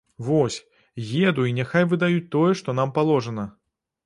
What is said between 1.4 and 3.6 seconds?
і няхай выдаюць тое, што нам паложана.